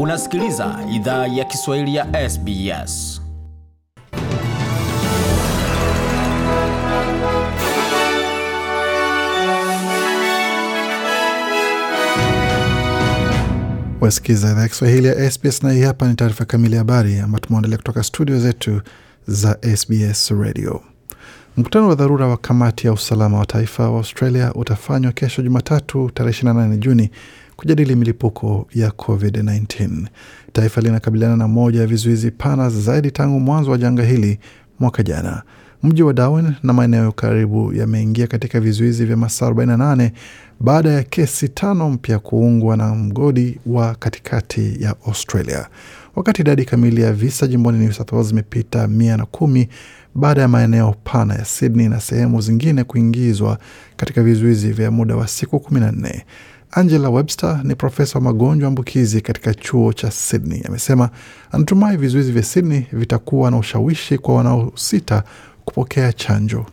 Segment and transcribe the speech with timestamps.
[0.00, 3.22] Unasikiliza idhaa ya Kiswahili ya SBS.
[14.00, 17.40] Wasikiliza idhaa ya Kiswahili ya SBS na hii hapa ni taarifa kamili ya habari ambayo
[17.44, 18.80] tumeandalia kutoka studio zetu
[19.26, 20.80] za SBS Radio.
[21.56, 26.42] Mkutano wa dharura wa kamati ya usalama wa taifa wa Australia utafanywa kesho Jumatatu tarehe
[26.42, 27.10] 28 Juni
[27.56, 30.06] kujadili milipuko ya COVID-19.
[30.52, 34.38] Taifa linakabiliana na moja ya vizuizi pana zaidi tangu mwanzo wa janga hili
[34.80, 35.42] mwaka jana.
[35.82, 40.10] Mji wa Darwin na maeneo karibu yameingia katika vizuizi vya masaa 48
[40.60, 45.66] baada ya kesi tano mpya kuungwa na mgodi wa katikati ya Australia,
[46.16, 49.68] wakati idadi kamili ya visa jimboni New South Wales imepita mia na kumi
[50.14, 53.58] baada ya maeneo pana ya Sydney na sehemu zingine kuingizwa
[53.96, 56.24] katika vizuizi vya muda wa siku kumi na nne.
[56.78, 60.62] Angela Webster ni profesa wa magonjwa ambukizi katika chuo cha Sydney.
[60.68, 61.10] Amesema
[61.52, 65.22] anatumai vizuizi vya Sydney vitakuwa na ushawishi kwa wanaosita
[65.64, 66.66] kupokea chanjo.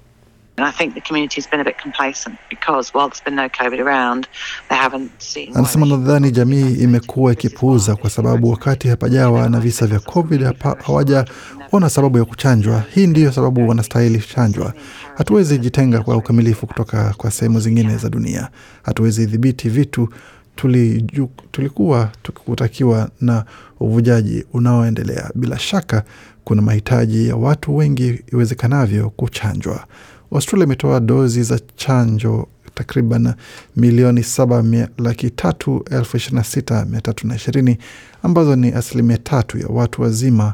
[5.56, 10.54] Anasema nadhani jamii imekuwa ikipuuza kwa sababu wakati hapajawa na visa vya COVID
[10.86, 12.84] hawajaona sababu ya kuchanjwa.
[12.96, 14.74] Hii ndiyo sababu wanastahili chanjwa.
[15.18, 18.50] Hatuwezi jitenga kwa ukamilifu kutoka kwa sehemu zingine za dunia.
[18.84, 20.10] Hatuwezi dhibiti vitu
[20.56, 23.46] tuliju, tulikuwa tukutakiwa na
[23.80, 25.30] uvujaji unaoendelea.
[25.36, 26.04] Bila shaka
[26.44, 29.86] kuna mahitaji ya watu wengi iwezekanavyo kuchanjwa.
[30.34, 33.34] Australia imetoa dozi za chanjo takriban
[33.76, 34.64] milioni saba
[34.98, 37.78] laki tatu elfu ishirini na sita mia tatu na ishirini
[38.24, 40.54] ambazo ni asilimia tatu ya watu wazima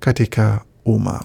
[0.00, 1.24] katika umma.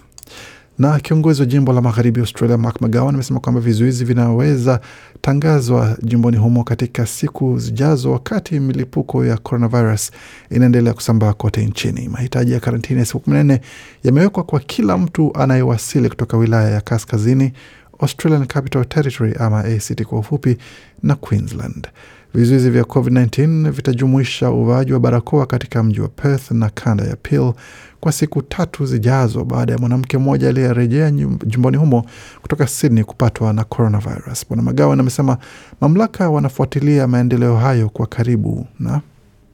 [0.80, 4.80] Na kiongozi wa jimbo la magharibi Australia Mark McGowan amesema kwamba vizuizi vinaweza
[5.22, 10.12] tangazwa jimboni humo katika siku zijazo, wakati milipuko ya coronavirus
[10.52, 12.10] inaendelea kusambaa kote nchini.
[12.10, 13.62] Mahitaji ya karantini ya siku kumi na nne
[14.04, 17.54] yamewekwa kwa kila mtu anayewasili kutoka wilaya ya kaskazini
[18.00, 20.58] Australian Capital Territory ama ACT kwa ufupi,
[21.04, 21.88] na Queensland.
[22.34, 27.54] Vizuizi vya COVID-19 vitajumuisha uvaaji wa barakoa katika mji wa Perth na kanda ya Peel
[28.00, 31.12] kwa siku tatu zijazo baada ya mwanamke mmoja aliyerejea
[31.46, 32.06] jumbani humo
[32.42, 34.46] kutoka Sydney kupatwa na coronavirus.
[34.48, 35.38] Bwana Magawan amesema
[35.82, 39.02] mamlaka wanafuatilia maendeleo hayo kwa karibu na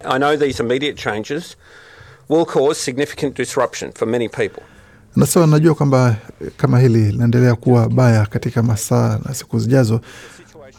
[0.09, 1.57] I know these immediate changes
[2.29, 4.63] will cause significant disruption for many people.
[5.15, 6.15] Nasema najua kwamba
[6.57, 10.01] kama hili linaendelea kuwa baya katika masaa na siku zijazo,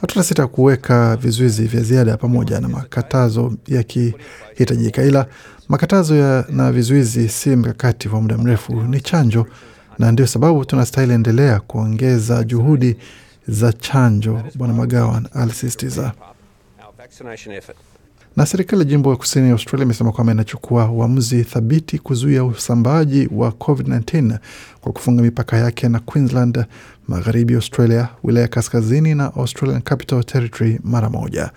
[0.00, 5.26] hatuna sita kuweka vizuizi vya ziada pamoja na makatazo yakihitajika, ila
[5.68, 9.46] makatazo ya na vizuizi si mkakati wa muda mrefu, ni chanjo,
[9.98, 12.96] na ndio sababu tunastahili endelea kuongeza juhudi
[13.48, 16.12] za chanjo, Bwana Magawan alisisitiza
[18.36, 23.28] na serikali ya jimbo ya kusini ya Australia imesema kwamba inachukua uamuzi thabiti kuzuia usambaaji
[23.32, 24.38] wa COVID-19
[24.80, 26.64] kwa kufunga mipaka yake na Queensland,
[27.08, 31.50] magharibi Australia, wilaya kaskazini na Australian Capital Territory mara moja.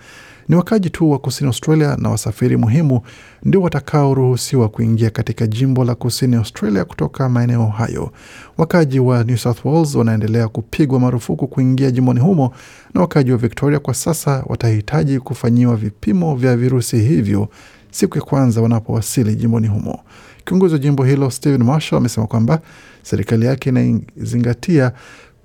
[0.50, 3.00] Ni wakaji tu wa kusini Australia na wasafiri muhimu
[3.42, 8.12] ndio watakaoruhusiwa kuingia katika jimbo la kusini Australia kutoka maeneo hayo.
[8.58, 12.52] Wakaji wa New South Wales wanaendelea kupigwa marufuku kuingia jimboni humo,
[12.94, 17.48] na wakaji wa Victoria kwa sasa watahitaji kufanyiwa vipimo vya virusi hivyo
[17.90, 20.00] siku ya kwanza wanapowasili jimboni humo.
[20.44, 22.60] Kiongozi wa jimbo hilo Stephen Marshall amesema kwamba
[23.02, 24.92] serikali yake inazingatia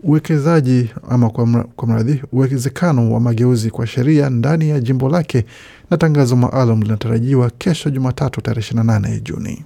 [0.03, 1.29] uwekezaji ama
[1.75, 5.45] kwa mradhi uwezekano wa mageuzi kwa sheria ndani ya jimbo lake,
[5.91, 9.63] na tangazo maalum linatarajiwa kesho Jumatatu tarehe 28 Juni.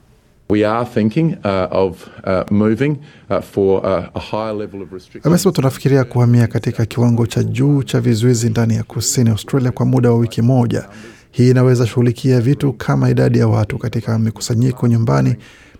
[5.23, 10.11] Amesema tunafikiria kuhamia katika kiwango cha juu cha vizuizi ndani ya kusini Australia kwa muda
[10.11, 10.89] wa wiki moja.
[11.31, 15.35] Hii inaweza shughulikia vitu kama idadi ya watu katika mikusanyiko nyumbani,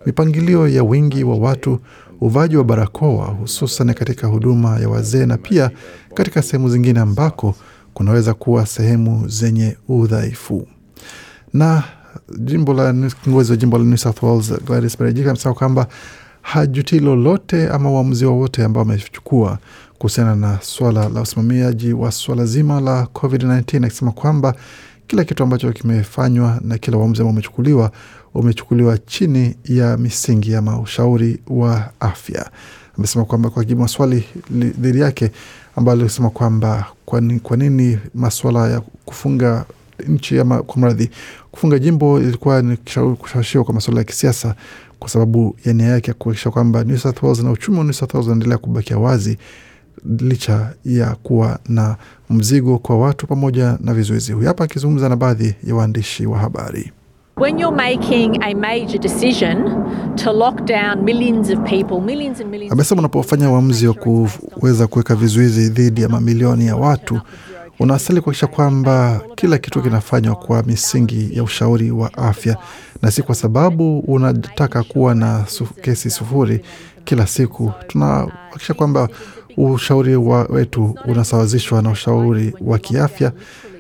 [0.06, 1.80] mipangilio ya wingi wa watu
[2.22, 5.72] uvaaji wa barakoa hususan katika huduma ya wazee na pia
[6.14, 7.56] katika sehemu zingine ambako
[7.94, 10.68] kunaweza kuwa sehemu zenye udhaifu.
[11.54, 11.84] Na
[12.40, 12.94] jimbo la
[13.24, 15.88] kiongozi wa jimbo la New South Wales Gladys Berejiklian amesema kwamba
[16.42, 19.58] hajuti lolote ama uamuzi wowote ambao amechukua
[19.98, 24.56] kuhusiana na swala la usimamiaji wa swala zima la COVID-19 akisema kwamba
[25.08, 27.92] kila kitu ambacho kimefanywa na kila uamuzi ambao umechukuliwa
[28.34, 32.50] umechukuliwa chini ya misingi ama ushauri wa afya.
[32.98, 35.32] Amesema kwamba kwa jibu maswali dhidi yake
[35.76, 36.86] ambayo alisema kwamba
[37.44, 39.66] kwa nini maswala ya kufunga
[40.08, 41.10] nchi ama kwa mradhi
[41.52, 42.78] kufunga jimbo ilikuwa ni
[43.20, 44.56] kushawishiwa kwa masuala ya kisiasa,
[45.00, 47.94] kwa sababu ya nia yake ya kuhakikisha kwamba New South Wales na uchumi wa New
[47.94, 49.38] South Wales unaendelea kubakia wazi
[50.20, 51.96] licha ya kuwa na
[52.30, 54.32] mzigo kwa watu pamoja na vizuizi.
[54.32, 56.92] Huyu hapa akizungumza na baadhi ya waandishi wa habari.
[57.40, 62.74] When you're making a major decision to lock down millions of people, millions and millions
[62.74, 67.20] Amesema unapofanya uamuzi wa kuweza kuweka vizuizi dhidi ya mamilioni ya watu
[67.80, 72.58] unastahili kuakisha kwamba kila kitu kinafanywa kwa misingi ya ushauri wa afya
[73.02, 75.46] na si kwa sababu unataka kuwa na
[75.82, 76.62] kesi sufuri
[77.06, 77.72] kila siku.
[77.88, 79.10] Tunahakikisha kwamba
[79.58, 83.32] ushauri wa wetu unasawazishwa na ushauri wa kiafya,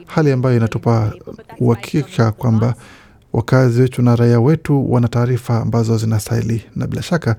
[0.05, 1.13] hali ambayo inatupa
[1.59, 2.73] uhakika kwamba
[3.33, 7.35] wakazi wetu na raia wetu wana taarifa ambazo zinastahili, na bila shaka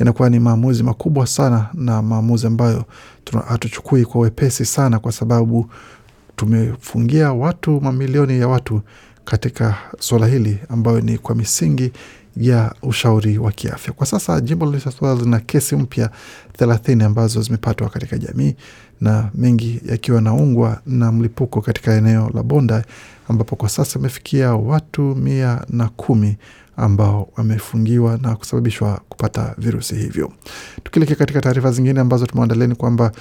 [0.00, 2.84] inakuwa ni maamuzi makubwa sana na maamuzi ambayo
[3.48, 5.70] hatuchukui kwa wepesi sana, kwa sababu
[6.36, 8.80] tumefungia watu mamilioni ya watu
[9.24, 11.92] katika suala hili ambayo ni kwa misingi
[12.36, 13.92] ya ushauri wa kiafya.
[13.92, 16.10] Kwa sasa jimbo la Wales lina kesi mpya
[16.58, 18.54] thelathini ambazo zimepatwa katika jamii
[19.00, 22.84] na mengi yakiwa naungwa na mlipuko katika eneo la Bonda
[23.28, 26.36] ambapo kwa sasa imefikia watu mia na kumi
[26.76, 30.32] ambao wamefungiwa na kusababishwa kupata virusi hivyo.
[30.84, 33.12] Tukielekea katika taarifa zingine ambazo tumeandalia ni kwamba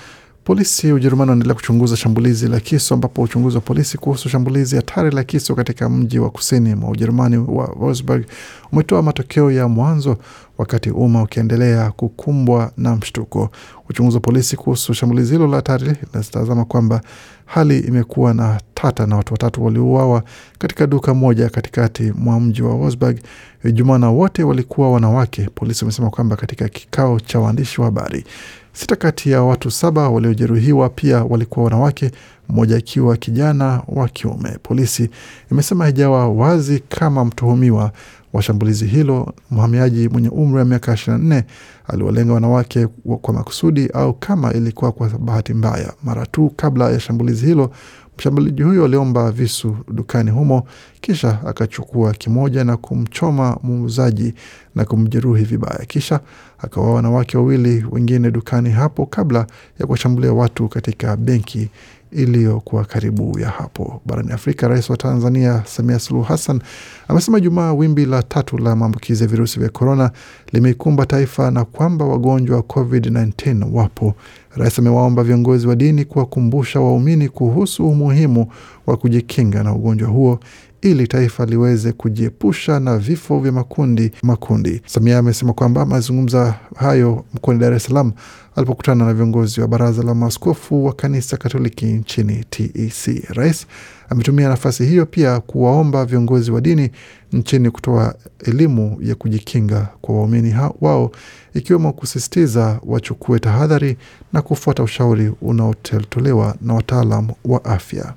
[0.43, 5.23] Polisi Ujerumani wanaendelea kuchunguza shambulizi la kisu ambapo uchunguzi wa polisi kuhusu shambulizi hatari la
[5.23, 8.25] kisu katika mji wa kusini mwa Ujerumani wa Wolfsburg
[8.71, 10.17] umetoa matokeo ya mwanzo,
[10.57, 13.49] wakati umma ukiendelea kukumbwa na mshtuko.
[13.89, 17.01] Uchunguzi wa polisi kuhusu shambulizi hilo la hatari linatazama kwamba
[17.45, 20.23] hali imekuwa na tata na watu watatu waliuawa
[20.59, 23.17] katika duka moja katikati mwa mji wa Wolfsburg
[23.65, 25.49] Ijumaa na wote walikuwa wanawake.
[25.55, 28.25] Polisi wamesema kwamba katika kikao cha waandishi wa habari
[28.73, 32.11] Sita kati ya watu saba waliojeruhiwa pia walikuwa wanawake,
[32.49, 34.57] mmoja akiwa kijana wa kiume.
[34.63, 35.09] Polisi
[35.51, 37.91] imesema haijawa wazi kama mtuhumiwa
[38.33, 41.43] wa shambulizi hilo, mhamiaji mwenye umri wa miaka 24,
[41.87, 42.87] aliwalenga wanawake
[43.21, 45.93] kwa makusudi au kama ilikuwa kwa bahati mbaya.
[46.03, 47.71] Mara tu kabla ya shambulizi hilo,
[48.17, 50.67] mshambuliaji huyo aliomba visu dukani humo,
[51.01, 54.33] kisha akachukua kimoja na kumchoma muuzaji
[54.75, 56.19] na kumjeruhi vibaya, kisha
[56.57, 59.47] akawaua wanawake wawili wengine dukani hapo kabla
[59.79, 61.69] ya kuwashambulia watu katika benki
[62.15, 64.01] iliyokuwa karibu ya hapo.
[64.05, 66.61] Barani Afrika, rais wa Tanzania Samia Suluhu Hassan
[67.07, 70.11] amesema Jumaa wimbi la tatu la maambukizi ya virusi vya korona
[70.51, 74.13] limeikumba taifa na kwamba wagonjwa wa COVID-19 wapo.
[74.55, 78.47] Rais amewaomba viongozi wa dini kuwakumbusha waumini kuhusu umuhimu
[78.87, 80.39] wa kujikinga na ugonjwa huo
[80.83, 84.81] ili taifa liweze kujiepusha na vifo vya makundi makundi.
[84.85, 88.11] Samia amesema kwamba amezungumza hayo mkoani Dar es Salaam
[88.55, 93.23] alipokutana na viongozi wa baraza la maaskofu wa kanisa Katoliki nchini TEC.
[93.29, 93.67] Rais
[94.09, 96.91] ametumia nafasi hiyo pia kuwaomba viongozi wa dini
[97.33, 101.11] nchini kutoa elimu ya kujikinga kwa waumini wao,
[101.53, 103.97] ikiwemo kusisitiza wachukue tahadhari
[104.33, 108.13] na kufuata ushauri unaotolewa na wataalam wa afya.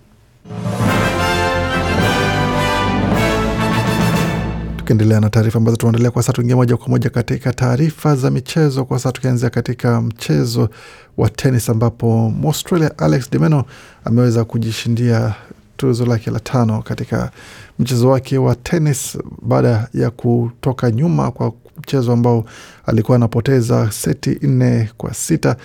[4.86, 8.84] Tukiendelea na taarifa ambazo tunaendelea kwa sasa, tuingia moja kwa moja katika taarifa za michezo
[8.84, 10.68] kwa sasa, tukianzia katika mchezo
[11.16, 13.64] wa tenis ambapo Mwaustralia Alex de Minaur
[14.04, 15.34] ameweza kujishindia
[15.76, 17.30] tuzo lake la tano katika
[17.78, 22.44] mchezo wake wa tenis baada ya kutoka nyuma kwa mchezo ambao
[22.86, 25.56] alikuwa anapoteza seti nne kwa sita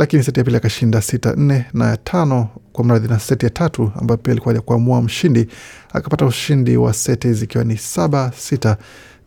[0.00, 3.50] lakini seti ya pili akashinda sita nne na ya tano kwa mradhi na seti ya
[3.50, 5.46] tatu ambayo pia ilikuwa ya kuamua mshindi
[5.92, 8.76] akapata ushindi wa seti zikiwa ni saba sita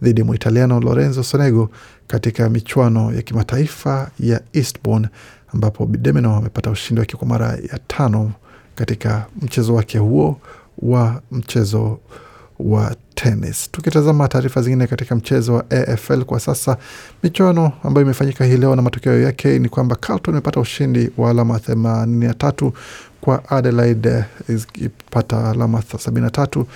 [0.01, 1.69] dhidi ya Muitaliano Lorenzo Sonego
[2.07, 5.07] katika michuano ya kimataifa ya Eastbourne
[5.53, 8.31] ambapo Bidemino amepata ushindi wake kwa mara ya tano
[8.75, 10.39] katika mchezo wake huo
[10.77, 11.99] wa mchezo
[12.63, 13.71] wa tenis.
[13.71, 16.77] Tukitazama taarifa zingine katika mchezo wa AFL kwa sasa,
[17.23, 21.59] michuano ambayo imefanyika hii leo na matokeo yake ni kwamba Carlton imepata ushindi wa alama
[21.59, 22.73] themanini na tatu
[23.21, 26.67] kwa Adelaide ikipata alama sabini na tatu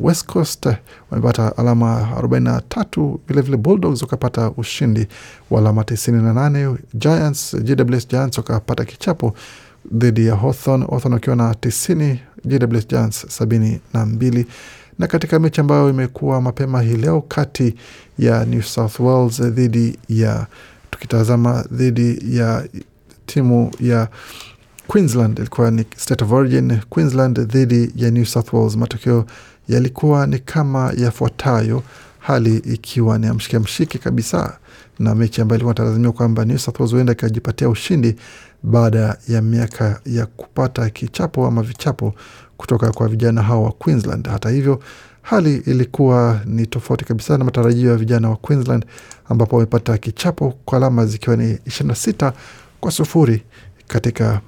[0.00, 0.68] West Coast
[1.10, 3.18] wamepata alama 43.
[3.28, 5.06] Vilevile Bulldogs wakapata ushindi
[5.50, 6.76] wa alama 98.
[6.94, 9.34] Giants, GWS Giants wakapata kichapo
[9.92, 12.16] dhidi ya Hawthorn, Hawthorn wakiwa na 90,
[12.46, 14.46] GWS Giants sabini na mbili.
[14.98, 17.74] Na katika mechi ambayo imekuwa mapema hii leo kati
[18.18, 20.46] ya New South Wales dhidi ya
[20.90, 22.64] tukitazama dhidi ya
[23.26, 24.08] timu ya
[24.88, 28.76] Queensland ilikuwa ni State of Origin, Queensland dhidi ya New South Wales.
[28.76, 29.26] Matokeo
[29.68, 31.82] yalikuwa ni kama yafuatayo,
[32.18, 34.58] hali ikiwa ni amshike mshike kabisa,
[34.98, 38.16] na mechi ambayo ilikuwa natazamiwa kwamba New South Wales huenda ikajipatia ushindi
[38.70, 42.14] baada ya miaka ya kupata kichapo ama vichapo
[42.56, 44.28] kutoka kwa vijana hao wa Queensland.
[44.28, 44.80] Hata hivyo
[45.22, 48.84] hali ilikuwa ni tofauti kabisa na matarajio ya vijana wa Queensland
[49.28, 52.32] ambapo wamepata kichapo kwa alama zikiwa ni 26
[52.80, 53.42] kwa sufuri
[53.86, 54.40] katika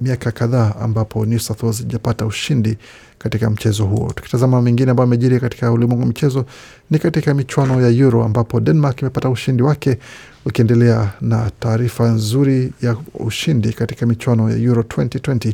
[0.00, 2.78] miaka kadhaa ambapo New South Wales ijapata ushindi
[3.18, 4.12] katika mchezo huo.
[4.14, 6.44] Tukitazama mengine ambayo amejiri katika ulimwengu wa michezo
[6.90, 9.98] ni katika michuano ya Euro ambapo Denmark imepata ushindi wake,
[10.46, 15.52] ukiendelea na taarifa nzuri ya ushindi katika michuano ya Euro 2020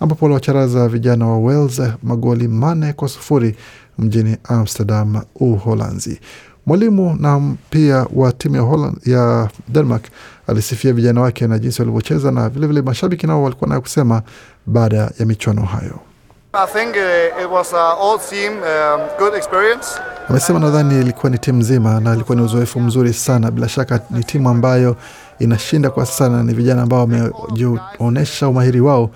[0.00, 3.56] ambapo waliwacharaza vijana wa Wales magoli manne kwa sufuri
[3.98, 6.20] mjini Amsterdam, Uholanzi.
[6.66, 10.04] Mwalimu na pia wa timu ya, Holland, ya Denmark
[10.46, 14.22] alisifia vijana wake na jinsi walivyocheza na vilevile mashabiki nao walikuwa nayo kusema
[14.66, 16.00] baada ya michuano hayo.
[20.28, 23.50] Amesema nadhani ilikuwa ni timu nzima na ilikuwa ni uzoefu mzuri sana.
[23.50, 24.96] Bila shaka ni timu ambayo
[25.38, 29.10] inashinda kwa sasa na ni vijana ambao wamejionyesha umahiri wao,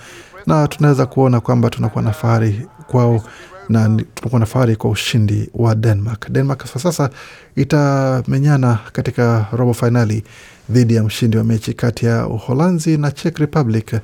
[0.46, 3.22] na tunaweza kuona kwamba tunakuwa na fahari kwao
[3.68, 6.30] na tunakuwa na fahari kwa ushindi wa Denmark.
[6.30, 7.10] Denmark kwa sasa
[7.56, 10.24] itamenyana katika robo fainali
[10.70, 13.94] dhidi ya mshindi wa mechi kati ya Uholanzi na Czech Republic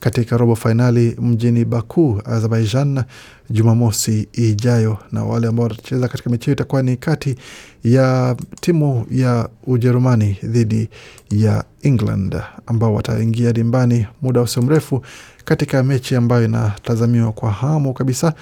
[0.00, 3.02] katika robo fainali mjini Baku, Azerbaijan,
[3.50, 4.98] Jumamosi ijayo.
[5.12, 7.36] Na wale ambao watacheza katika mechi hiyo itakuwa ni kati
[7.84, 10.88] ya timu ya Ujerumani dhidi
[11.30, 12.36] ya England
[12.66, 15.02] ambao wataingia dimbani muda usio mrefu
[15.44, 18.34] katika mechi ambayo inatazamiwa kwa hamu kabisa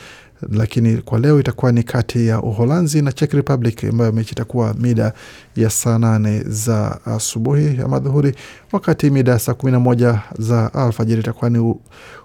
[0.53, 5.13] lakini kwa leo itakuwa ni kati ya Uholanzi na Czech Republic ambayo mechi itakuwa mida
[5.57, 8.35] ya saa nane za asubuhi ama dhuhuri,
[8.73, 11.75] wakati mida ya saa kumi na moja za alfajiri itakuwa ni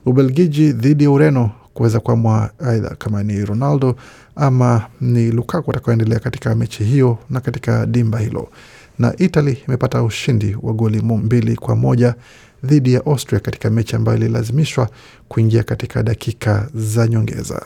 [0.06, 3.96] Ubelgiji dhidi ya Ureno kuweza kuamua aidha kama ni Ronaldo
[4.36, 8.50] ama ni Lukaku atakaoendelea katika mechi hiyo na katika dimba hilo.
[9.00, 12.15] Na Italy imepata ushindi wa goli mbili kwa moja
[12.63, 14.89] dhidi ya Austria katika mechi ambayo ililazimishwa
[15.27, 17.65] kuingia katika dakika za nyongeza.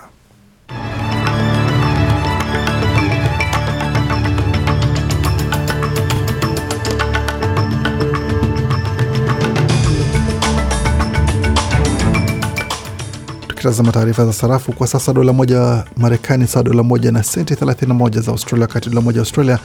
[13.66, 18.22] Tukitazama taarifa za sarafu kwa sasa, dola moja Marekani sawa dola moja na senti 31
[18.22, 19.60] za Australia, wakati dola moja Australia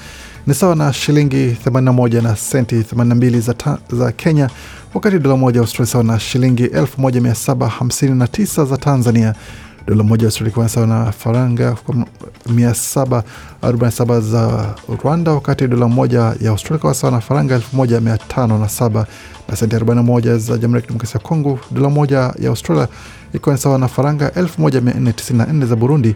[0.46, 3.54] ni sawa na shilingi 81 na senti 82 za,
[3.92, 4.50] za Kenya,
[4.94, 9.34] wakati dola moja Australia sawa na shilingi 1759 za Tanzania.
[9.86, 11.76] Dola moja ya Australia kwa sawa na faranga
[12.48, 19.04] 747 za Rwanda, wakati dola moja ya Australia kwa sawa na faranga 1507
[19.48, 21.58] na senti 41 za Jamhuri ya Kidemokrasia ya Kongo.
[21.70, 22.88] Dola moja ya Australia
[23.34, 26.14] ikiwa sawa na faranga 1494 za Burundi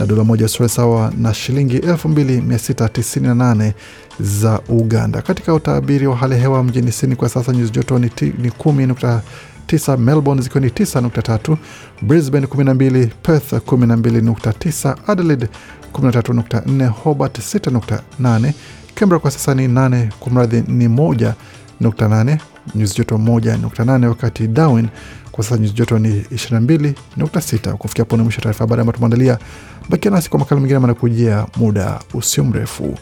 [0.00, 3.72] na dola moja ya Australia sawa na shilingi 2698
[4.20, 5.22] za Uganda.
[5.22, 9.20] Katika utabiri wa hali ya hewa mjini Sydney kwa sasa nyuzi joto ni 10
[9.66, 11.56] 9, Melbourne zikiwa ni 9.3,
[12.02, 15.48] Brisbane 12, Perth 12.9, Adelaide
[15.92, 18.52] 13.4, Hobart 6.8,
[18.94, 22.38] Canberra kwa sasa ni 8, kumradhi ni 1.8,
[22.74, 24.88] nyuzi joto 1.8, wakati Darwin
[25.32, 27.72] kwa sasa nyuzi joto ni 22.6.
[27.74, 29.38] Kufikia hapo ni mwisho taarifa habari ambayo tumeandalia.
[29.88, 32.98] Bakia nasi kwa makala mengine manakujia muda usio mrefu.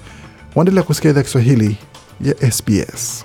[0.54, 1.76] Waendelea kusikia idhaa Kiswahili
[2.20, 3.24] ya SBS.